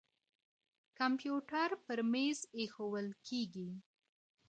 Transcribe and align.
کمپيوټر 0.99 1.69
پر 1.85 1.99
مېز 2.11 2.39
ايښوول 2.57 3.07
کيږي. 3.27 3.69